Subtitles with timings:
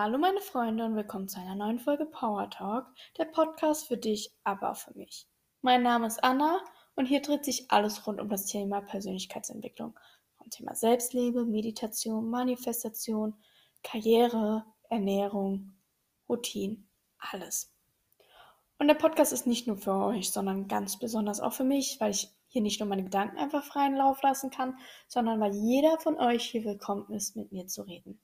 [0.00, 2.86] Hallo meine Freunde und willkommen zu einer neuen Folge Power Talk,
[3.16, 5.26] der Podcast für dich, aber auch für mich.
[5.60, 6.60] Mein Name ist Anna
[6.94, 9.98] und hier dreht sich alles rund um das Thema Persönlichkeitsentwicklung.
[10.36, 13.34] Vom Thema Selbstliebe, Meditation, Manifestation,
[13.82, 15.72] Karriere, Ernährung,
[16.28, 16.76] Routine,
[17.18, 17.74] alles.
[18.78, 22.12] Und der Podcast ist nicht nur für euch, sondern ganz besonders auch für mich, weil
[22.12, 24.78] ich hier nicht nur meine Gedanken einfach freien Lauf lassen kann,
[25.08, 28.20] sondern weil jeder von euch hier willkommen ist, mit mir zu reden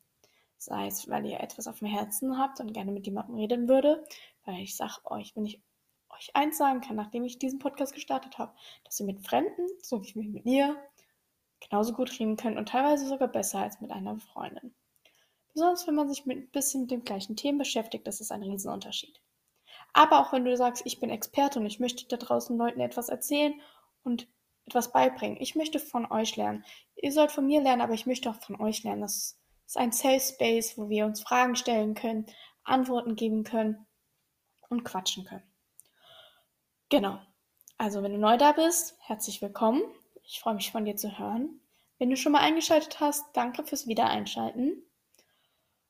[0.64, 4.05] sei es, weil ihr etwas auf dem Herzen habt und gerne mit jemandem reden würde,
[4.45, 5.62] weil ich sage euch, wenn ich
[6.10, 10.02] euch eins sagen kann, nachdem ich diesen Podcast gestartet habe, dass ihr mit Fremden, so
[10.05, 10.77] wie mit mir,
[11.60, 14.74] genauso gut reden könnt und teilweise sogar besser als mit einer Freundin.
[15.52, 18.42] Besonders wenn man sich mit ein bisschen mit den gleichen Themen beschäftigt, das ist ein
[18.42, 19.20] Riesenunterschied.
[19.92, 23.08] Aber auch wenn du sagst, ich bin Experte und ich möchte da draußen Leuten etwas
[23.08, 23.60] erzählen
[24.02, 24.28] und
[24.66, 25.36] etwas beibringen.
[25.41, 26.64] Ich möchte von euch lernen.
[26.96, 29.02] Ihr sollt von mir lernen, aber ich möchte auch von euch lernen.
[29.02, 32.27] Das ist ein Safe Space, wo wir uns Fragen stellen können,
[32.62, 33.86] Antworten geben können
[34.69, 35.42] und quatschen können.
[36.88, 37.19] Genau.
[37.77, 39.83] Also, wenn du neu da bist, herzlich willkommen.
[40.22, 41.61] Ich freue mich von dir zu hören.
[41.98, 44.83] Wenn du schon mal eingeschaltet hast, danke fürs Wiedereinschalten.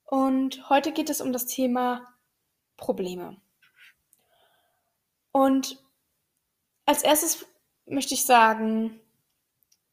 [0.05, 2.15] Und heute geht es um das Thema
[2.77, 3.41] Probleme.
[5.33, 5.83] Und
[6.87, 7.47] als erstes
[7.87, 9.01] möchte ich sagen,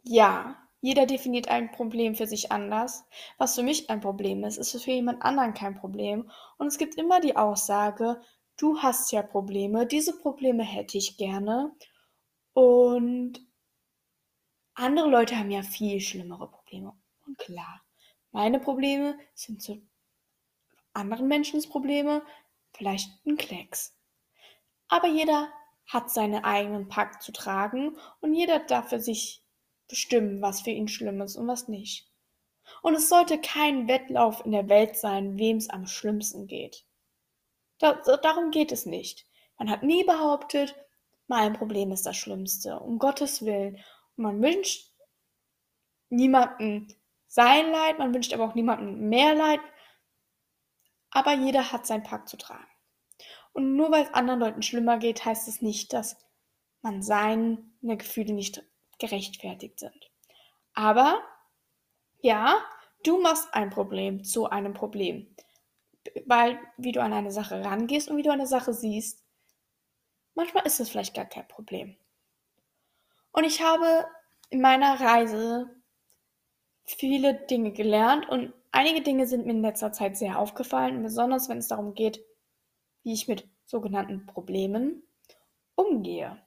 [0.04, 3.06] ja, jeder definiert ein Problem für sich anders.
[3.38, 6.30] Was für mich ein Problem ist, ist für jemand anderen kein Problem.
[6.58, 8.20] Und es gibt immer die Aussage,
[8.58, 11.72] du hast ja Probleme, diese Probleme hätte ich gerne.
[12.54, 13.40] Und
[14.74, 16.94] andere Leute haben ja viel schlimmere Probleme.
[17.28, 17.82] Und klar,
[18.32, 19.88] meine Probleme sind zu
[20.94, 22.24] anderen Menschens Probleme
[22.74, 23.96] vielleicht ein Klecks.
[24.88, 25.52] Aber jeder
[25.86, 29.44] hat seinen eigenen Pakt zu tragen und jeder darf für sich
[29.92, 32.10] bestimmen, was für ihn schlimm ist und was nicht.
[32.82, 36.86] Und es sollte kein Wettlauf in der Welt sein, wem es am schlimmsten geht.
[37.78, 39.28] Da, darum geht es nicht.
[39.58, 40.76] Man hat nie behauptet,
[41.28, 43.76] mein Problem ist das Schlimmste, um Gottes Willen.
[44.16, 44.92] Und man wünscht
[46.10, 46.88] niemandem
[47.28, 49.62] sein Leid, man wünscht aber auch niemandem mehr Leid.
[51.12, 52.68] Aber jeder hat sein Pack zu tragen.
[53.54, 56.18] Und nur weil es anderen Leuten schlimmer geht, heißt es nicht, dass
[56.82, 58.64] man seine Gefühle nicht
[59.02, 60.12] gerechtfertigt sind.
[60.74, 61.22] Aber
[62.22, 62.56] ja,
[63.04, 65.36] du machst ein Problem zu einem Problem.
[66.26, 69.24] Weil, wie du an eine Sache rangehst und wie du eine Sache siehst,
[70.34, 71.98] manchmal ist es vielleicht gar kein Problem.
[73.34, 74.08] Und ich habe
[74.50, 75.70] in meiner Reise
[76.86, 81.60] viele Dinge gelernt und einige Dinge sind mir in letzter Zeit sehr aufgefallen, besonders wenn
[81.60, 82.24] es darum geht,
[83.04, 85.04] wie ich mit sogenannten Problemen
[85.76, 86.42] umgehe.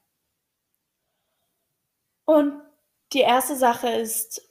[2.25, 2.61] Und
[3.13, 4.43] die erste Sache ist,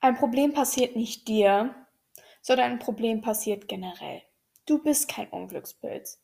[0.00, 1.74] ein Problem passiert nicht dir,
[2.42, 4.22] sondern ein Problem passiert generell.
[4.66, 6.22] Du bist kein Unglückspilz.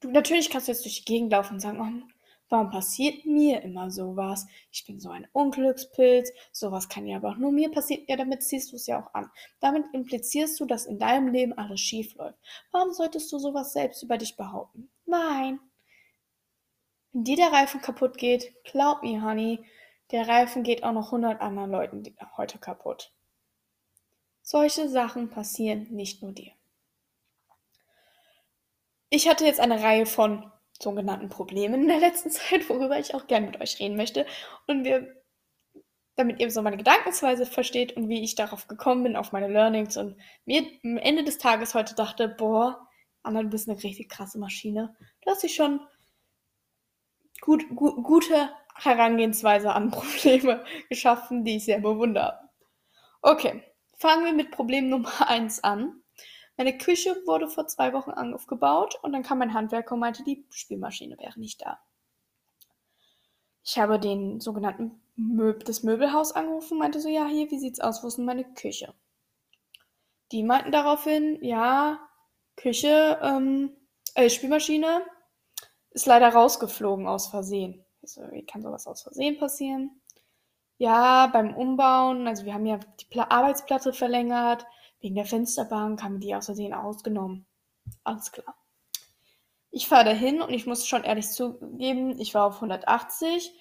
[0.00, 2.12] Du, natürlich kannst du jetzt durch die Gegend laufen und sagen, oh,
[2.48, 4.46] warum passiert mir immer sowas?
[4.70, 8.04] Ich bin so ein Unglückspilz, sowas kann ja aber auch nur mir passieren.
[8.06, 9.30] Ja, damit ziehst du es ja auch an.
[9.60, 12.38] Damit implizierst du, dass in deinem Leben alles schief läuft.
[12.70, 14.90] Warum solltest du sowas selbst über dich behaupten?
[15.06, 15.60] Nein.
[17.12, 19.64] Wenn dir der Reifen kaputt geht, glaub mir, Honey,
[20.10, 22.02] der Reifen geht auch noch 100 anderen Leuten
[22.36, 23.12] heute kaputt.
[24.42, 26.52] Solche Sachen passieren nicht nur dir.
[29.10, 33.26] Ich hatte jetzt eine Reihe von sogenannten Problemen in der letzten Zeit, worüber ich auch
[33.26, 34.26] gerne mit euch reden möchte.
[34.66, 35.22] Und wir,
[36.16, 39.96] damit ihr so meine Gedankensweise versteht und wie ich darauf gekommen bin, auf meine Learnings
[39.96, 42.88] und mir am Ende des Tages heute dachte, boah,
[43.22, 44.96] Anna, du bist eine richtig krasse Maschine.
[45.22, 45.80] Du hast dich schon
[47.40, 52.38] gut, gut, gute Herangehensweise an Probleme geschaffen, die ich sehr bewundere.
[53.22, 53.62] Okay,
[53.96, 56.02] fangen wir mit Problem Nummer 1 an.
[56.56, 60.44] Meine Küche wurde vor zwei Wochen aufgebaut und dann kam mein Handwerker und meinte, die
[60.50, 61.78] Spülmaschine wäre nicht da.
[63.64, 67.80] Ich habe den sogenannten Möb das Möbelhaus angerufen und meinte so, ja, hier, wie sieht's
[67.80, 68.94] aus, wo ist denn meine Küche?
[70.32, 72.00] Die meinten daraufhin, ja,
[72.56, 73.76] Küche, ähm,
[74.14, 75.04] äh, Spülmaschine
[75.90, 77.84] ist leider rausgeflogen aus Versehen.
[78.08, 80.00] Also, wie kann sowas aus Versehen passieren?
[80.78, 84.64] Ja, beim Umbauen, also wir haben ja die Pla Arbeitsplatte verlängert,
[85.00, 87.46] wegen der Fensterbank haben wir die aus Versehen ausgenommen.
[88.04, 88.56] Alles klar.
[89.70, 93.52] Ich fahre dahin und ich muss schon ehrlich zugeben, ich war auf 180.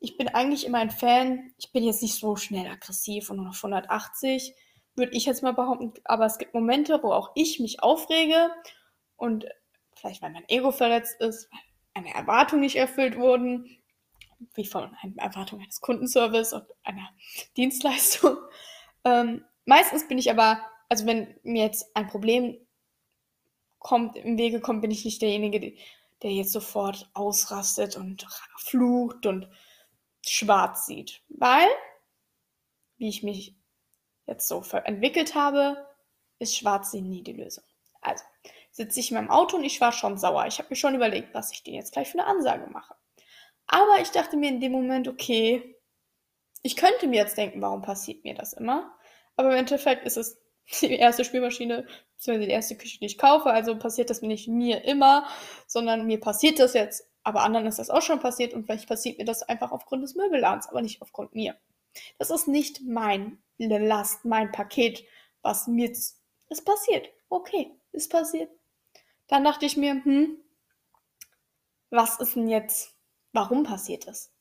[0.00, 1.54] Ich bin eigentlich immer ein Fan.
[1.56, 4.54] Ich bin jetzt nicht so schnell aggressiv und nur auf 180,
[4.94, 5.94] würde ich jetzt mal behaupten.
[6.04, 8.50] Aber es gibt Momente, wo auch ich mich aufrege
[9.16, 9.46] und
[9.94, 11.60] vielleicht weil mein Ego verletzt ist, weil
[11.94, 13.78] eine Erwartung nicht erfüllt wurden,
[14.54, 17.08] wie von einer Erwartung eines Kundenservice und einer
[17.56, 18.36] Dienstleistung.
[19.04, 22.58] Ähm, meistens bin ich aber, also wenn mir jetzt ein Problem
[23.78, 25.76] kommt, im Wege kommt, bin ich nicht derjenige,
[26.22, 28.26] der jetzt sofort ausrastet und
[28.58, 29.48] flucht und
[30.26, 31.22] schwarz sieht.
[31.28, 31.68] Weil,
[32.96, 33.54] wie ich mich
[34.26, 35.86] jetzt so entwickelt habe,
[36.40, 37.64] ist schwarz sehen nie die Lösung.
[38.00, 38.24] Also
[38.70, 40.46] sitze ich in meinem Auto und ich war schon sauer.
[40.46, 42.94] Ich habe mir schon überlegt, was ich denen jetzt gleich für eine Ansage mache.
[43.66, 45.76] Aber ich dachte mir in dem Moment, okay,
[46.62, 48.96] ich könnte mir jetzt denken, warum passiert mir das immer?
[49.36, 50.40] Aber im Endeffekt ist es
[50.80, 53.50] die erste Spülmaschine, beziehungsweise die erste Küche, die ich kaufe.
[53.50, 55.26] Also passiert das nicht mir immer,
[55.66, 57.08] sondern mir passiert das jetzt.
[57.22, 60.14] Aber anderen ist das auch schon passiert und vielleicht passiert mir das einfach aufgrund des
[60.14, 61.56] Möbelladens, aber nicht aufgrund mir.
[62.18, 65.04] Das ist nicht mein Last, mein Paket,
[65.42, 67.08] was mir ist passiert.
[67.28, 68.50] Okay, ist passiert.
[69.26, 70.38] Dann dachte ich mir, hm,
[71.90, 72.95] was ist denn jetzt,
[73.36, 74.32] warum passiert das?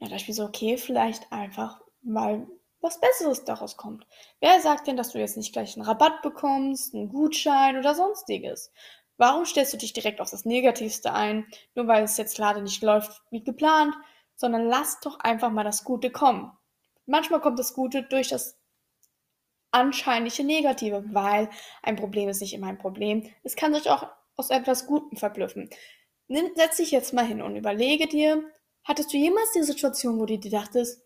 [0.00, 2.48] Ja, da mir so, okay, vielleicht einfach, weil
[2.80, 4.06] was Besseres daraus kommt.
[4.40, 8.72] Wer sagt denn, dass du jetzt nicht gleich einen Rabatt bekommst, einen Gutschein oder sonstiges?
[9.16, 12.82] Warum stellst du dich direkt auf das Negativste ein, nur weil es jetzt gerade nicht
[12.82, 13.94] läuft wie geplant,
[14.34, 16.52] sondern lass doch einfach mal das Gute kommen.
[17.06, 18.58] Manchmal kommt das Gute durch das
[19.70, 21.48] anscheinliche Negative, weil
[21.82, 23.30] ein Problem ist nicht immer ein Problem.
[23.42, 25.70] Es kann sich auch aus etwas Gutem verblüffen.
[26.28, 28.42] Nimm, setz dich jetzt mal hin und überlege dir,
[28.82, 31.02] hattest du jemals die Situation, wo du dir dachtest,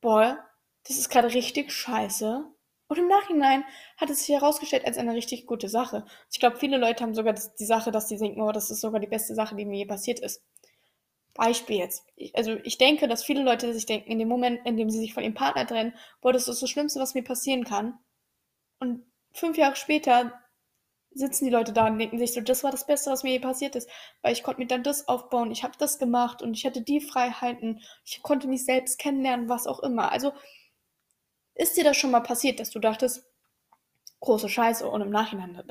[0.00, 0.38] boah,
[0.86, 2.44] das ist gerade richtig scheiße.
[2.88, 3.64] Und im Nachhinein
[3.98, 6.04] hat es sich herausgestellt als eine richtig gute Sache.
[6.32, 9.00] Ich glaube, viele Leute haben sogar die Sache, dass sie denken, oh, das ist sogar
[9.00, 10.42] die beste Sache, die mir je passiert ist.
[11.34, 12.04] Beispiel jetzt.
[12.34, 15.14] also ich denke, dass viele Leute sich denken, in dem Moment, in dem sie sich
[15.14, 17.98] von ihrem Partner trennen, boah, das ist das Schlimmste, was mir passieren kann.
[18.80, 20.32] Und fünf Jahre später
[21.12, 23.40] sitzen die Leute da und denken sich so, das war das Beste, was mir je
[23.40, 23.90] passiert ist,
[24.22, 27.00] weil ich konnte mir dann das aufbauen, ich habe das gemacht und ich hatte die
[27.00, 30.12] Freiheiten, ich konnte mich selbst kennenlernen, was auch immer.
[30.12, 30.32] Also
[31.54, 33.24] ist dir das schon mal passiert, dass du dachtest,
[34.20, 35.62] große Scheiße und im Nachhinein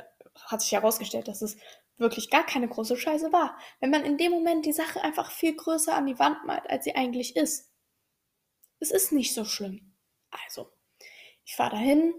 [0.45, 1.57] hat sich herausgestellt, dass es
[1.97, 3.57] wirklich gar keine große Scheiße war.
[3.79, 6.85] Wenn man in dem Moment die Sache einfach viel größer an die Wand malt, als
[6.85, 7.71] sie eigentlich ist.
[8.79, 9.95] Es ist nicht so schlimm.
[10.31, 10.71] Also,
[11.43, 12.13] ich fahre dahin,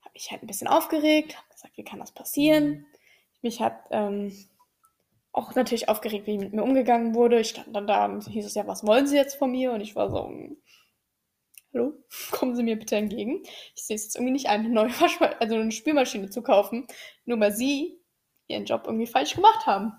[0.00, 2.86] habe mich halt ein bisschen aufgeregt, habe gesagt, wie kann das passieren?
[3.42, 4.32] Mich hat ähm,
[5.32, 7.40] auch natürlich aufgeregt, wie mit mir umgegangen wurde.
[7.40, 9.72] Ich stand dann da und hieß es ja, was wollen Sie jetzt von mir?
[9.72, 10.30] Und ich war so,
[11.72, 11.92] hallo,
[12.30, 13.42] kommen Sie mir bitte entgegen.
[13.74, 16.86] Ich sehe es jetzt irgendwie nicht ein, eine neue Waschmaschine, also eine Spülmaschine zu kaufen,
[17.24, 18.00] nur weil Sie
[18.46, 19.92] ihren Job irgendwie falsch gemacht haben.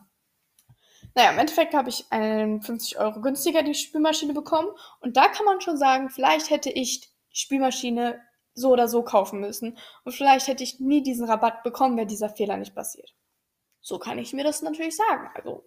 [1.16, 4.68] Naja, im Endeffekt habe ich einen 50 Euro günstiger die Spülmaschine bekommen
[5.00, 8.22] und da kann man schon sagen, vielleicht hätte ich die Spülmaschine
[8.56, 12.30] so oder so kaufen müssen und vielleicht hätte ich nie diesen Rabatt bekommen, wäre dieser
[12.30, 13.14] Fehler nicht passiert.
[13.82, 15.30] So kann ich mir das natürlich sagen.
[15.36, 15.64] Also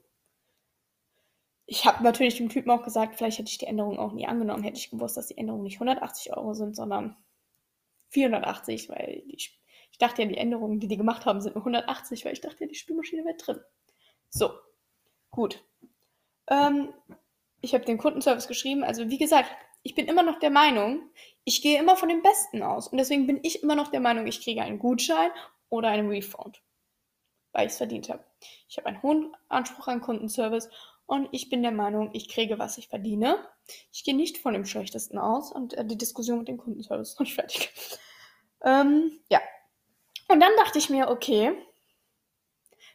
[1.66, 4.62] ich habe natürlich dem Typen auch gesagt, vielleicht hätte ich die Änderung auch nie angenommen,
[4.62, 7.14] hätte ich gewusst, dass die Änderungen nicht 180 Euro sind, sondern
[8.08, 9.34] 480, weil die,
[9.90, 12.64] ich dachte ja, die Änderungen, die die gemacht haben, sind nur 180, weil ich dachte
[12.64, 13.60] ja, die Spülmaschine wäre drin.
[14.30, 14.50] So,
[15.30, 15.62] gut.
[16.48, 16.92] Ähm,
[17.60, 18.82] ich habe den Kundenservice geschrieben.
[18.82, 19.50] Also wie gesagt,
[19.82, 21.10] ich bin immer noch der Meinung,
[21.44, 22.88] ich gehe immer von dem Besten aus.
[22.88, 25.30] Und deswegen bin ich immer noch der Meinung, ich kriege einen Gutschein
[25.68, 26.62] oder einen Refund,
[27.52, 28.24] weil ich es verdient habe.
[28.68, 30.68] Ich habe einen hohen Anspruch an Kundenservice
[31.06, 33.38] und ich bin der Meinung, ich kriege, was ich verdiene.
[33.92, 37.18] Ich gehe nicht von dem Schlechtesten aus und äh, die Diskussion mit dem Kundenservice ist
[37.18, 37.70] noch nicht fertig.
[38.64, 39.40] Ähm, ja.
[40.28, 41.52] Und dann dachte ich mir, okay,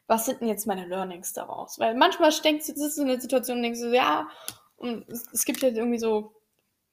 [0.07, 1.79] was sind denn jetzt meine Learnings daraus?
[1.79, 4.29] Weil manchmal denkst du, sitzt du in der Situation denkst du, ja,
[4.75, 6.35] und es, es gibt ja irgendwie so,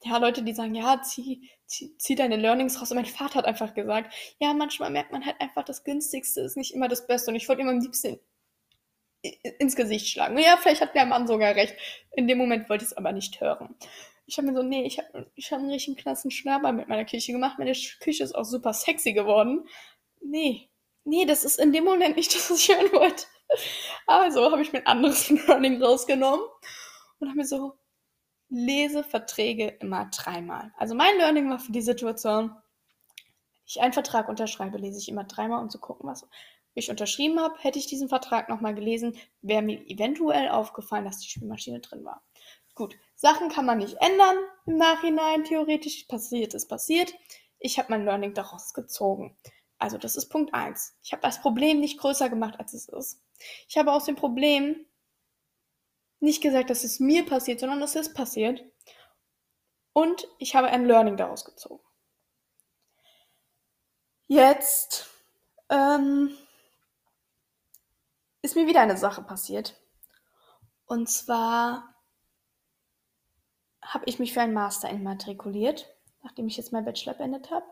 [0.02, 2.90] ja, Leute, die sagen, ja, zieh, zieh, zieh deine Learnings raus.
[2.90, 6.56] Und mein Vater hat einfach gesagt, ja, manchmal merkt man halt einfach, das Günstigste ist
[6.56, 7.30] nicht immer das Beste.
[7.30, 8.18] Und ich wollte ihm am liebsten
[9.58, 10.38] ins Gesicht schlagen.
[10.38, 11.76] Ja, vielleicht hat der Mann sogar recht.
[12.12, 13.74] In dem Moment wollte ich es aber nicht hören.
[14.26, 17.04] Ich habe mir so, nee, ich habe ich hab einen richtig klassen Schnabber mit meiner
[17.04, 17.58] Küche gemacht.
[17.58, 19.68] Meine Küche ist auch super sexy geworden.
[20.22, 20.70] Nee,
[21.04, 23.26] nee, das ist in dem Moment nicht das, was ich hören wollte.
[24.06, 26.46] Also habe ich mir ein anderes Learning rausgenommen
[27.18, 27.74] und habe mir so,
[28.50, 30.72] lese Verträge immer dreimal.
[30.76, 32.60] Also mein Learning war für die Situation, wenn
[33.64, 36.28] ich einen Vertrag unterschreibe, lese ich immer dreimal, um zu gucken, was
[36.74, 41.28] ich unterschrieben habe, hätte ich diesen Vertrag nochmal gelesen, wäre mir eventuell aufgefallen, dass die
[41.28, 42.22] Spielmaschine drin war.
[42.74, 46.04] Gut, Sachen kann man nicht ändern im Nachhinein, theoretisch.
[46.04, 47.12] Passiert ist passiert.
[47.58, 49.36] Ich habe mein Learning daraus gezogen.
[49.78, 50.96] Also das ist Punkt 1.
[51.02, 53.22] Ich habe das Problem nicht größer gemacht, als es ist.
[53.68, 54.86] Ich habe aus dem Problem
[56.20, 58.62] nicht gesagt, dass es mir passiert, sondern dass es passiert.
[59.92, 61.82] Und ich habe ein Learning daraus gezogen.
[64.28, 65.08] Jetzt
[65.68, 66.36] ähm,
[68.42, 69.80] ist mir wieder eine Sache passiert.
[70.86, 71.94] Und zwar
[73.82, 75.88] habe ich mich für einen Master immatrikuliert,
[76.22, 77.66] nachdem ich jetzt mein Bachelor beendet habe.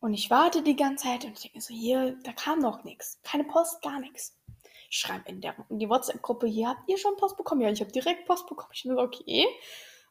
[0.00, 3.18] Und ich warte die ganze Zeit und ich denke so, hier, da kam noch nichts.
[3.22, 4.36] Keine Post, gar nichts.
[4.94, 7.60] Ich schreibe in, der, in die WhatsApp-Gruppe, hier habt ihr schon Post bekommen?
[7.60, 8.70] Ja, ich habe direkt Post bekommen.
[8.72, 9.44] Ich bin so, okay.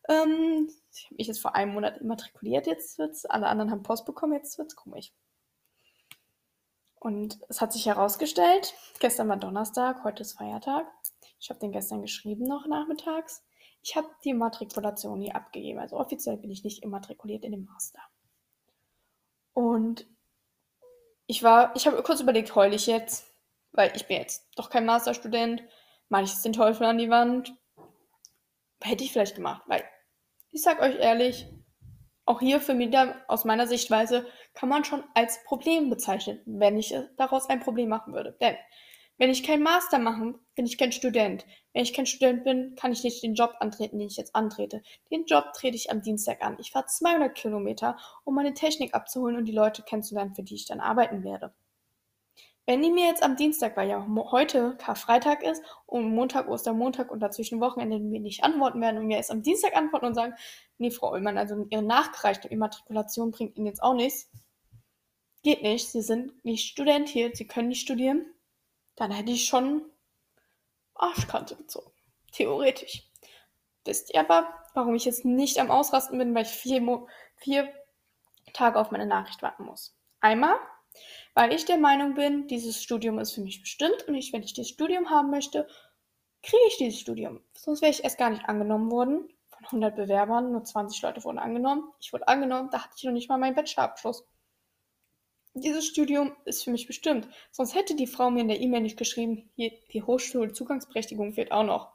[0.09, 4.05] Ähm, ich habe mich jetzt vor einem Monat immatrikuliert, jetzt wird's, alle anderen haben Post
[4.05, 5.13] bekommen, jetzt wird's komisch.
[6.99, 10.85] Und es hat sich herausgestellt, gestern war Donnerstag, heute ist Feiertag.
[11.39, 13.41] Ich habe den gestern geschrieben noch nachmittags.
[13.83, 15.79] Ich habe die Matrikulation nie abgegeben.
[15.79, 18.01] Also offiziell bin ich nicht immatrikuliert in dem Master.
[19.53, 20.05] Und
[21.25, 23.32] ich war, ich habe kurz überlegt, heule ich jetzt,
[23.73, 25.63] weil ich bin jetzt doch kein Masterstudent,
[26.09, 27.53] jetzt den Teufel an die Wand.
[28.81, 29.83] Hätte ich vielleicht gemacht, weil
[30.51, 31.47] ich sag euch ehrlich,
[32.25, 32.95] auch hier für mich
[33.27, 38.13] aus meiner Sichtweise kann man schon als Problem bezeichnen, wenn ich daraus ein Problem machen
[38.13, 38.37] würde.
[38.39, 38.55] Denn
[39.17, 41.45] wenn ich keinen Master mache, bin ich kein Student.
[41.73, 44.81] Wenn ich kein Student bin, kann ich nicht den Job antreten, den ich jetzt antrete.
[45.11, 46.57] Den Job trete ich am Dienstag an.
[46.59, 50.65] Ich fahre 200 Kilometer, um meine Technik abzuholen und die Leute kennenzulernen, für die ich
[50.65, 51.53] dann arbeiten werde.
[52.65, 57.19] Wenn die mir jetzt am Dienstag, weil ja heute Karfreitag ist und Montag, Ostermontag und
[57.19, 60.33] dazwischen Wochenende mir nicht antworten werden und mir erst am Dienstag antworten und sagen,
[60.77, 64.29] nee, Frau Ullmann, also Ihre nachgereichte Immatrikulation bringt Ihnen jetzt auch nichts.
[65.43, 68.25] Geht nicht, Sie sind nicht Student hier, Sie können nicht studieren
[68.95, 69.89] dann hätte ich schon
[70.95, 71.91] Arschkante gezogen.
[72.31, 73.09] Theoretisch.
[73.85, 77.05] Wisst ihr aber, warum ich jetzt nicht am Ausrasten bin, weil ich vier,
[77.35, 77.73] vier
[78.53, 79.95] Tage auf meine Nachricht warten muss.
[80.21, 80.55] Einmal,
[81.33, 84.53] weil ich der Meinung bin, dieses Studium ist für mich bestimmt und ich, wenn ich
[84.53, 85.67] dieses Studium haben möchte,
[86.41, 87.41] kriege ich dieses Studium.
[87.53, 89.29] Sonst wäre ich erst gar nicht angenommen worden.
[89.49, 91.83] Von 100 Bewerbern, nur 20 Leute wurden angenommen.
[91.99, 94.25] Ich wurde angenommen, da hatte ich noch nicht mal meinen Bachelorabschluss
[95.53, 97.27] dieses Studium ist für mich bestimmt.
[97.51, 101.63] Sonst hätte die Frau mir in der E-Mail nicht geschrieben, hier, die Hochschulzugangsberechtigung fehlt auch
[101.63, 101.93] noch.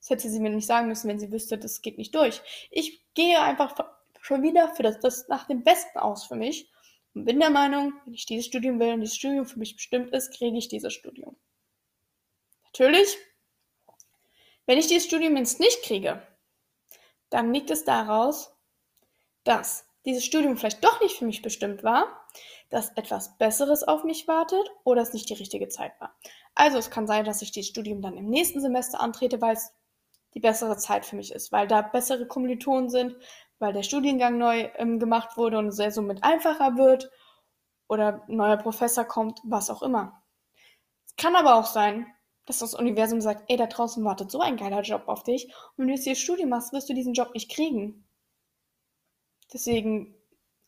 [0.00, 2.42] Das hätte sie mir nicht sagen müssen, wenn sie wüsste, das geht nicht durch.
[2.70, 3.74] Ich gehe einfach
[4.20, 6.70] schon wieder für das, das nach dem Besten aus für mich
[7.14, 10.12] und bin der Meinung, wenn ich dieses Studium will und dieses Studium für mich bestimmt
[10.12, 11.36] ist, kriege ich dieses Studium.
[12.64, 13.16] Natürlich,
[14.66, 16.22] wenn ich dieses Studium jetzt nicht kriege,
[17.30, 18.54] dann liegt es daraus,
[19.44, 22.26] dass dieses Studium vielleicht doch nicht für mich bestimmt war,
[22.70, 26.16] dass etwas Besseres auf mich wartet oder es nicht die richtige Zeit war.
[26.54, 29.72] Also es kann sein, dass ich dieses Studium dann im nächsten Semester antrete, weil es
[30.34, 33.16] die bessere Zeit für mich ist, weil da bessere Kommilitonen sind,
[33.58, 37.10] weil der Studiengang neu ähm, gemacht wurde und es somit einfacher wird
[37.88, 40.22] oder ein neuer Professor kommt, was auch immer.
[41.06, 42.06] Es kann aber auch sein,
[42.46, 45.78] dass das Universum sagt, ey, da draußen wartet so ein geiler Job auf dich und
[45.78, 48.08] wenn du jetzt hier Studium machst, wirst du diesen Job nicht kriegen.
[49.52, 50.14] Deswegen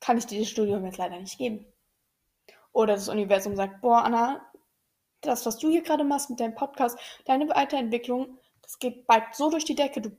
[0.00, 1.66] kann ich dir das Studium jetzt leider nicht geben.
[2.72, 4.40] Oder das Universum sagt, boah, Anna,
[5.20, 9.50] das, was du hier gerade machst mit deinem Podcast, deine Weiterentwicklung, das geht bald so
[9.50, 10.00] durch die Decke.
[10.00, 10.10] Du,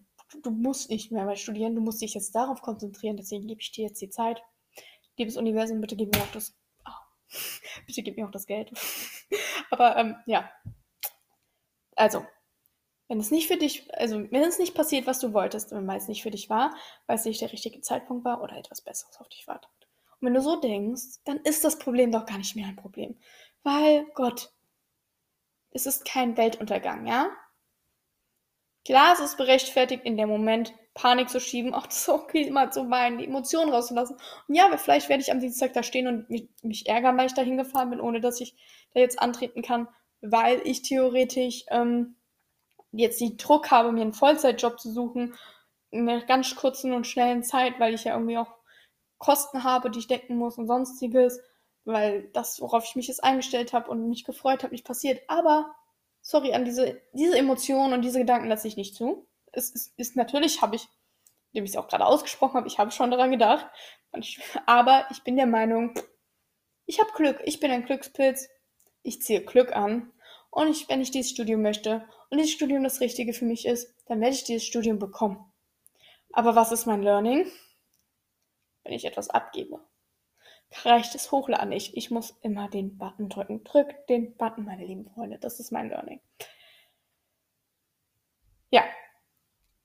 [0.44, 3.18] du musst nicht mehr studieren, du musst dich jetzt darauf konzentrieren.
[3.18, 4.42] Deswegen gebe ich dir jetzt die Zeit.
[5.18, 6.58] Liebes Universum, bitte gib mir auch das.
[6.86, 7.30] Oh,
[7.86, 8.72] bitte gib mir auch das Geld.
[9.72, 10.52] Aber ähm, ja.
[11.96, 12.26] Also,
[13.08, 16.08] wenn es nicht für dich, also wenn es nicht passiert, was du wolltest, wenn es
[16.08, 16.74] nicht für dich war,
[17.08, 19.70] weil es nicht der richtige Zeitpunkt war oder etwas Besseres auf dich wartet.
[20.20, 23.20] Und wenn du so denkst, dann ist das Problem doch gar nicht mehr ein Problem.
[23.64, 24.54] Weil, Gott,
[25.72, 27.30] es ist kein Weltuntergang, ja?
[28.86, 32.90] Klar, es ist berechtfertigt, in dem Moment Panik zu schieben, auch so okay, mal zu
[32.90, 34.18] weinen, die Emotionen rauszulassen.
[34.48, 37.34] Und ja, vielleicht werde ich am Dienstag da stehen und mich, mich ärgern, weil ich
[37.34, 38.56] da hingefahren bin, ohne dass ich
[38.94, 39.88] da jetzt antreten kann,
[40.22, 42.16] weil ich theoretisch ähm,
[42.92, 45.36] jetzt die Druck habe, mir einen Vollzeitjob zu suchen,
[45.92, 48.54] in einer ganz kurzen und schnellen Zeit, weil ich ja irgendwie auch
[49.18, 51.40] Kosten habe, die ich decken muss und sonstiges,
[51.86, 55.22] weil das, worauf ich mich jetzt eingestellt habe und mich gefreut habe, nicht passiert.
[55.28, 55.76] Aber,
[56.22, 59.28] sorry, an diese, diese Emotionen und diese Gedanken lasse ich nicht zu.
[59.52, 60.88] Es ist, ist natürlich, habe ich,
[61.52, 63.68] indem ich es auch gerade ausgesprochen habe, ich habe schon daran gedacht.
[64.18, 65.94] Ich, aber ich bin der Meinung,
[66.86, 68.50] ich habe Glück, ich bin ein Glückspilz,
[69.04, 70.12] ich ziehe Glück an.
[70.50, 73.96] Und ich, wenn ich dieses Studium möchte und dieses Studium das Richtige für mich ist,
[74.08, 75.52] dann werde ich dieses Studium bekommen.
[76.34, 77.50] Aber was ist mein Learning?
[78.84, 79.80] Wenn ich etwas abgebe,
[80.84, 81.96] reicht es hochladen nicht.
[81.96, 83.64] Ich muss immer den Button drücken.
[83.64, 85.38] Drückt den Button, meine lieben Freunde.
[85.38, 86.22] Das ist mein Learning.
[88.70, 88.84] Ja.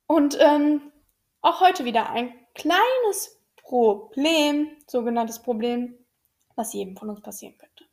[0.07, 0.93] Und ähm,
[1.41, 5.99] auch heute wieder ein kleines Problem, sogenanntes Problem,
[6.55, 7.85] was jedem von uns passieren könnte.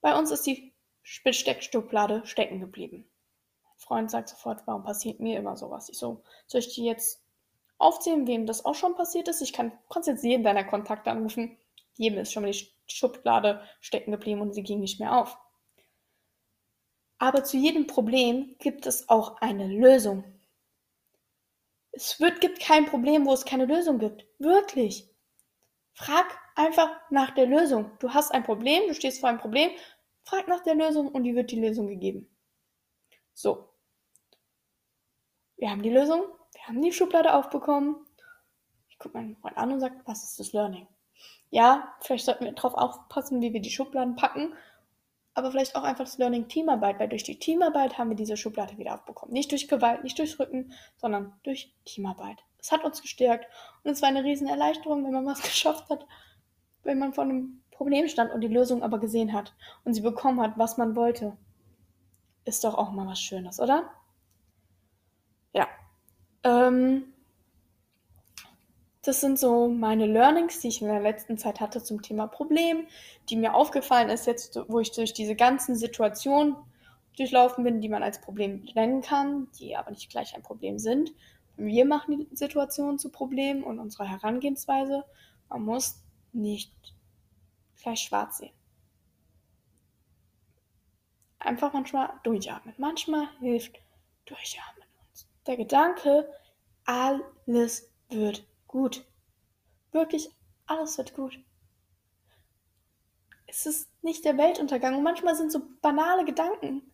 [0.00, 0.72] Bei uns ist die
[1.02, 3.10] Steckschublade stecken geblieben.
[3.64, 5.88] Mein Freund sagt sofort, warum passiert mir immer sowas?
[5.88, 7.24] Ich so, soll ich die jetzt
[7.78, 9.42] aufzählen, wem das auch schon passiert ist?
[9.42, 11.58] Ich kann, kannst jetzt jeden deiner Kontakte anrufen.
[11.96, 15.36] Jedem ist schon mal die Schublade stecken geblieben und sie ging nicht mehr auf.
[17.18, 20.24] Aber zu jedem Problem gibt es auch eine Lösung.
[21.92, 24.26] Es wird, gibt kein Problem, wo es keine Lösung gibt.
[24.38, 25.08] Wirklich.
[25.92, 27.90] Frag einfach nach der Lösung.
[28.00, 29.70] Du hast ein Problem, du stehst vor einem Problem,
[30.24, 32.28] frag nach der Lösung und die wird die Lösung gegeben.
[33.34, 33.68] So.
[35.56, 37.96] Wir haben die Lösung, wir haben die Schublade aufbekommen.
[38.88, 40.88] Ich gucke meinen Freund an und sage, was ist das Learning?
[41.52, 44.54] Ja, vielleicht sollten wir darauf aufpassen, wie wir die Schubladen packen,
[45.34, 48.78] aber vielleicht auch einfach das Learning Teamarbeit, weil durch die Teamarbeit haben wir diese Schublade
[48.78, 49.34] wieder aufbekommen.
[49.34, 52.38] Nicht durch Gewalt, nicht durchs Rücken, sondern durch Teamarbeit.
[52.58, 53.46] Es hat uns gestärkt
[53.84, 56.06] und es war eine riesen Erleichterung, wenn man was geschafft hat,
[56.84, 59.52] wenn man vor einem Problem stand und die Lösung aber gesehen hat
[59.84, 61.36] und sie bekommen hat, was man wollte.
[62.46, 63.90] Ist doch auch mal was Schönes, oder?
[65.52, 65.68] Ja.
[66.44, 67.12] Ähm,
[69.02, 72.86] das sind so meine Learnings, die ich in der letzten Zeit hatte zum Thema Problem,
[73.28, 76.56] die mir aufgefallen ist jetzt, wo ich durch diese ganzen Situationen
[77.16, 81.12] durchlaufen bin, die man als Problem nennen kann, die aber nicht gleich ein Problem sind.
[81.56, 85.04] Wir machen die Situation zu Problemen und unsere Herangehensweise.
[85.48, 86.00] Man muss
[86.32, 86.72] nicht
[87.82, 88.54] gleich schwarz sehen.
[91.40, 92.74] Einfach manchmal durchatmen.
[92.78, 93.80] Manchmal hilft
[94.26, 94.86] durchatmen.
[95.46, 96.32] Der Gedanke,
[96.84, 99.04] alles wird gut.
[99.92, 100.28] Wirklich,
[100.66, 101.38] alles wird gut.
[103.46, 104.96] Es ist nicht der Weltuntergang.
[104.96, 106.90] Und manchmal sind so banale Gedanken.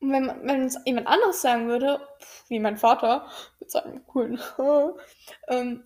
[0.00, 2.06] Und wenn, wenn es jemand anderes sagen würde,
[2.48, 4.38] wie mein Vater, mit seinem coolen,
[5.48, 5.82] ähm,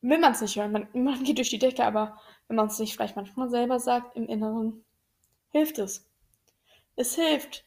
[0.00, 0.72] will man es nicht hören.
[0.72, 4.16] Man, man geht durch die Decke, aber wenn man es sich vielleicht manchmal selber sagt,
[4.16, 4.84] im Inneren,
[5.50, 6.10] hilft es.
[6.96, 7.64] Es hilft,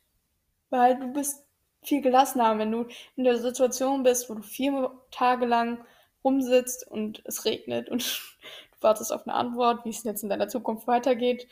[0.69, 1.45] weil du bist
[1.81, 5.85] viel gelassener, wenn du in der Situation bist, wo du vier Tage lang
[6.25, 8.03] rumsitzt und es regnet und
[8.71, 11.47] du wartest auf eine Antwort, wie es jetzt in deiner Zukunft weitergeht,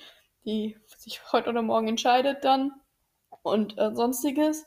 [0.45, 2.73] die sich heute oder morgen entscheidet dann
[3.43, 4.65] und äh, sonstiges,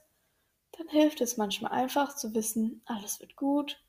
[0.72, 3.82] dann hilft es manchmal einfach zu wissen, alles wird gut.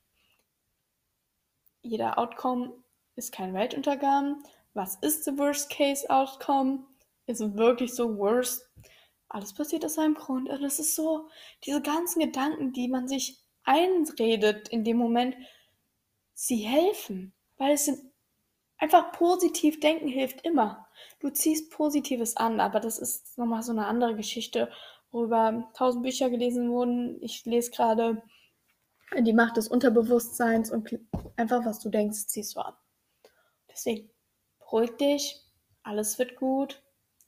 [1.82, 2.72] Jeder Outcome
[3.16, 4.42] ist kein Weltuntergang.
[4.74, 6.84] Was ist the worst case outcome?
[7.26, 8.68] Ist wirklich so worst?
[9.28, 10.48] Alles passiert aus einem Grund.
[10.48, 11.28] Und es ist so,
[11.64, 15.36] diese ganzen Gedanken, die man sich einredet in dem Moment,
[16.38, 17.98] sie helfen, weil es sind
[18.78, 20.86] einfach positiv denken hilft immer.
[21.18, 24.70] Du ziehst Positives an, aber das ist nochmal so eine andere Geschichte,
[25.10, 27.20] worüber tausend Bücher gelesen wurden.
[27.24, 28.22] Ich lese gerade
[29.18, 30.96] die Macht des Unterbewusstseins und
[31.36, 32.74] einfach was du denkst, ziehst du an.
[33.68, 34.08] Deswegen
[34.60, 35.40] beruhig dich,
[35.82, 36.80] alles wird gut.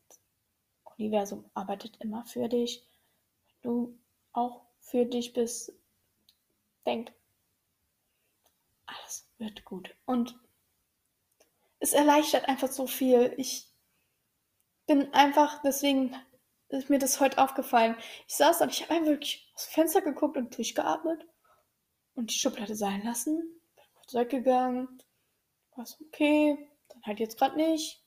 [0.09, 0.21] Das
[0.99, 2.87] Universum arbeitet immer für dich.
[3.63, 3.99] Wenn du
[4.33, 5.73] auch für dich bist,
[6.87, 7.13] denk
[9.41, 9.97] wird gut.
[10.05, 10.39] Und
[11.81, 13.35] es erleichtert einfach so viel.
[13.37, 13.69] Ich
[14.87, 16.15] bin einfach, deswegen
[16.69, 17.97] ist mir das heute aufgefallen.
[18.29, 21.27] Ich saß und ich habe einfach wirklich aus Fenster geguckt und durchgeatmet
[22.15, 23.39] und die Schublade sein lassen.
[23.75, 25.03] Bin kurz weggegangen.
[25.75, 28.05] War so, okay, dann halt jetzt gerade nicht.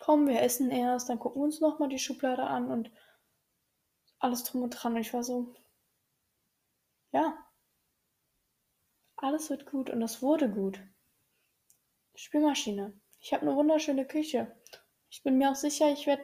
[0.00, 2.90] Komm, wir essen erst, dann gucken wir uns nochmal die Schublade an und
[4.18, 4.94] alles drum und dran.
[4.94, 5.54] Und ich war so,
[7.12, 7.38] ja,
[9.24, 10.80] alles wird gut und es wurde gut.
[12.14, 12.92] Spülmaschine.
[13.20, 14.54] Ich habe eine wunderschöne Küche.
[15.10, 16.22] Ich bin mir auch sicher, ich werde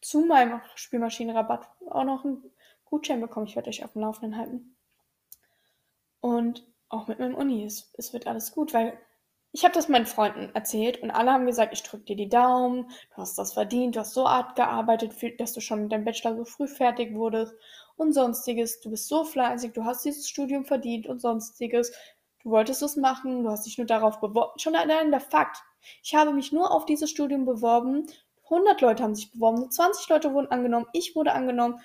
[0.00, 2.50] zu meinem Spülmaschinenrabatt auch noch einen
[2.84, 3.46] Gutschein bekommen.
[3.46, 4.76] Ich werde euch auf dem Laufenden halten.
[6.20, 7.64] Und auch mit meinem Uni.
[7.64, 8.98] Es, es wird alles gut, weil
[9.52, 12.88] ich habe das meinen Freunden erzählt und alle haben gesagt, ich drücke dir die Daumen,
[13.10, 16.36] du hast das verdient, du hast so hart gearbeitet, dass du schon mit deinem Bachelor
[16.36, 17.54] so früh fertig wurdest
[17.96, 18.80] und sonstiges.
[18.80, 21.92] Du bist so fleißig, du hast dieses Studium verdient und sonstiges.
[22.42, 24.58] Du wolltest es machen, du hast dich nur darauf beworben.
[24.58, 25.58] Schon allein der Fakt.
[26.02, 28.06] Ich habe mich nur auf dieses Studium beworben.
[28.44, 31.80] 100 Leute haben sich beworben, 20 Leute wurden angenommen, ich wurde angenommen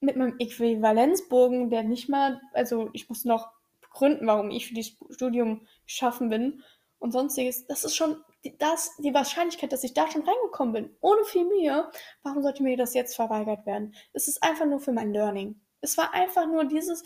[0.00, 3.50] mit meinem Äquivalenzbogen, der nicht mal, also ich muss noch
[3.82, 6.62] begründen, warum ich für dieses Studium geschaffen bin
[7.04, 7.66] und sonstiges.
[7.66, 8.16] Das ist schon
[8.58, 11.90] das, die Wahrscheinlichkeit, dass ich da schon reingekommen bin, ohne viel Mühe,
[12.22, 13.94] warum sollte mir das jetzt verweigert werden?
[14.14, 15.60] Es ist einfach nur für mein Learning.
[15.82, 17.04] Es war einfach nur dieses,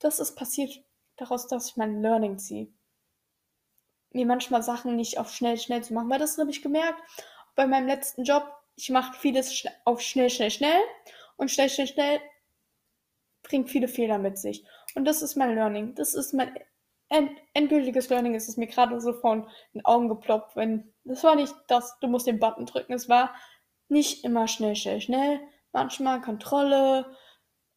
[0.00, 0.84] dass es passiert
[1.16, 2.68] daraus, dass ich mein Learning ziehe.
[4.10, 7.02] Mir manchmal Sachen nicht auf schnell, schnell zu machen, weil das habe ich gemerkt
[7.54, 8.44] bei meinem letzten Job.
[8.76, 10.80] Ich mache vieles auf schnell, schnell, schnell
[11.38, 12.20] und schnell, schnell, schnell
[13.42, 14.66] bringt viele Fehler mit sich.
[14.94, 15.94] Und das ist mein Learning.
[15.94, 16.52] Das ist mein
[17.08, 21.34] end, endgültiges Learning ist es mir gerade so von den Augen geploppt, wenn das war
[21.34, 23.34] nicht das, du musst den Button drücken, es war
[23.88, 25.40] nicht immer schnell, schnell, schnell,
[25.72, 27.16] manchmal Kontrolle,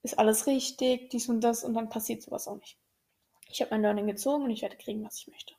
[0.04, 2.78] ist alles richtig, dies und das und dann passiert sowas auch nicht.
[3.50, 5.54] Ich habe mein Learning gezogen und ich werde kriegen, was ich möchte.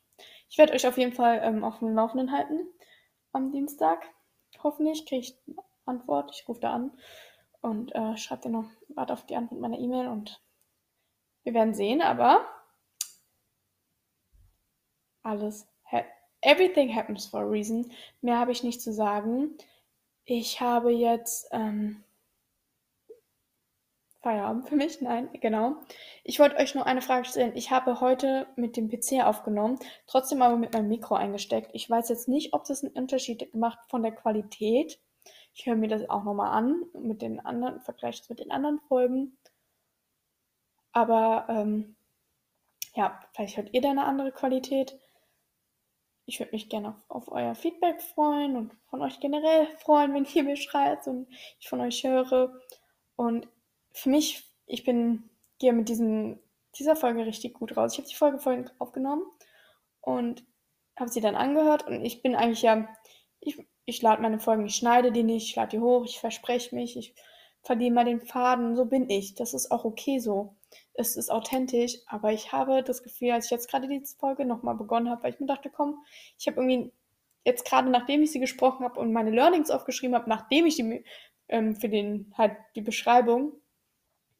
[0.49, 2.67] Ich werde euch auf jeden Fall ähm, auf dem Laufenden halten
[3.31, 4.03] am Dienstag.
[4.61, 6.31] Hoffentlich kriege ich eine Antwort.
[6.33, 6.91] Ich rufe da an
[7.61, 10.41] und äh, schreibe dir noch, warte auf die Antwort meiner E-Mail und
[11.43, 12.45] wir werden sehen, aber
[15.23, 15.67] alles
[16.43, 17.91] everything happens for a reason.
[18.21, 19.57] Mehr habe ich nicht zu sagen.
[20.25, 22.03] Ich habe jetzt ähm,
[24.21, 25.01] Feierabend für mich.
[25.01, 25.77] Nein, genau.
[26.23, 27.55] Ich wollte euch nur eine Frage stellen.
[27.55, 31.71] Ich habe heute mit dem PC aufgenommen, trotzdem aber mit meinem Mikro eingesteckt.
[31.73, 34.99] Ich weiß jetzt nicht, ob das einen Unterschied macht von der Qualität.
[35.53, 38.79] Ich höre mir das auch nochmal an, mit den anderen, vergleiche es mit den anderen
[38.79, 39.37] Folgen.
[40.93, 41.95] Aber ähm,
[42.95, 44.97] ja, vielleicht hört ihr da eine andere Qualität.
[46.25, 50.25] Ich würde mich gerne auf, auf, euer Feedback freuen und von euch generell freuen, wenn
[50.33, 51.27] ihr mir schreibt und
[51.59, 52.53] ich von euch höre.
[53.15, 53.47] Und
[53.91, 56.39] für mich, ich bin, gehe mit diesem,
[56.77, 57.93] dieser Folge richtig gut raus.
[57.93, 59.23] Ich habe die Folge vorhin aufgenommen
[60.01, 60.43] und
[60.97, 62.87] habe sie dann angehört und ich bin eigentlich ja,
[63.39, 66.75] ich, ich lade meine Folgen, ich schneide die nicht, ich lade die hoch, ich verspreche
[66.75, 67.15] mich, ich
[67.63, 69.35] verliere mal den Faden, so bin ich.
[69.35, 70.55] Das ist auch okay so.
[70.93, 74.75] Es ist authentisch, aber ich habe das Gefühl, als ich jetzt gerade die Folge nochmal
[74.75, 76.03] begonnen habe, weil ich mir dachte, komm,
[76.37, 76.91] ich habe irgendwie
[77.45, 81.03] jetzt gerade, nachdem ich sie gesprochen habe und meine Learnings aufgeschrieben habe, nachdem ich die
[81.49, 83.53] ähm, für den halt die Beschreibung,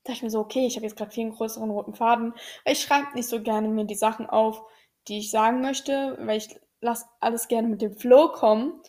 [0.03, 2.33] dachte ich mir so, okay, ich habe jetzt gerade viel größeren roten Faden,
[2.65, 4.63] weil ich schreibe nicht so gerne mir die Sachen auf,
[5.07, 8.81] die ich sagen möchte, weil ich lasse alles gerne mit dem Flow kommen.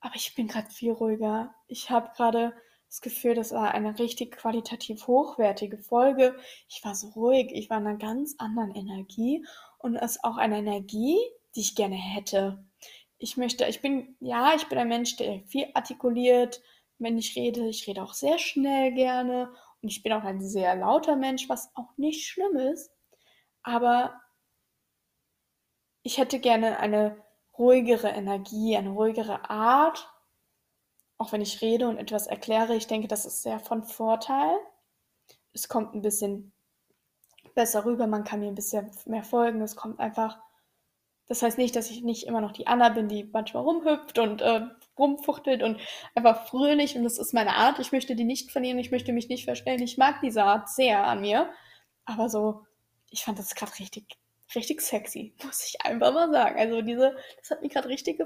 [0.00, 1.54] Aber ich bin gerade viel ruhiger.
[1.66, 2.52] Ich habe gerade
[2.94, 6.38] das Gefühl, das war eine richtig qualitativ hochwertige Folge.
[6.68, 9.44] Ich war so ruhig, ich war in einer ganz anderen Energie
[9.78, 11.18] und es ist auch eine Energie,
[11.56, 12.64] die ich gerne hätte.
[13.18, 16.62] Ich möchte, ich bin, ja, ich bin ein Mensch, der viel artikuliert,
[16.98, 17.66] wenn ich rede.
[17.66, 19.52] Ich rede auch sehr schnell gerne
[19.82, 22.92] und ich bin auch ein sehr lauter Mensch, was auch nicht schlimm ist.
[23.64, 24.20] Aber
[26.04, 27.20] ich hätte gerne eine
[27.58, 30.13] ruhigere Energie, eine ruhigere Art
[31.18, 34.56] auch wenn ich rede und etwas erkläre, ich denke, das ist sehr von Vorteil.
[35.52, 36.52] Es kommt ein bisschen
[37.54, 39.60] besser rüber, man kann mir ein bisschen mehr folgen.
[39.60, 40.38] Es kommt einfach.
[41.26, 44.42] Das heißt nicht, dass ich nicht immer noch die Anna bin, die manchmal rumhüpft und
[44.42, 44.66] äh,
[44.98, 45.80] rumfuchtelt und
[46.14, 47.78] einfach fröhlich und das ist meine Art.
[47.78, 49.80] Ich möchte die nicht verlieren, ich möchte mich nicht verstellen.
[49.82, 51.50] Ich mag diese Art sehr an mir.
[52.04, 52.66] Aber so,
[53.10, 54.18] ich fand das gerade richtig,
[54.54, 56.58] richtig sexy, muss ich einfach mal sagen.
[56.58, 58.18] Also diese, das hat mich gerade richtig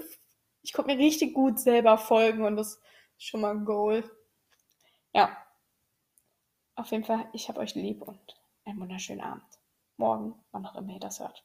[0.68, 2.74] ich konnte mir richtig gut selber folgen und das
[3.16, 4.04] ist schon mal ein Goal.
[5.14, 5.34] Ja.
[6.74, 8.20] Auf jeden Fall, ich habe euch lieb und
[8.66, 9.46] einen wunderschönen Abend.
[9.96, 11.42] Morgen, wann auch immer ihr das hört.